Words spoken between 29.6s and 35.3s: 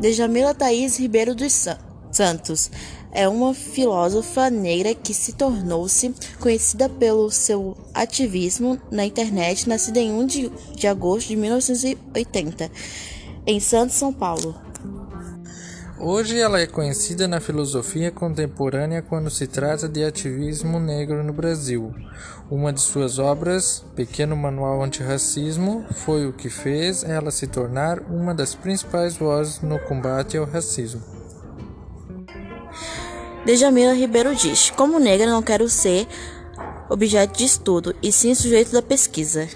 no combate ao racismo. Djamila Ribeiro diz: Como negra,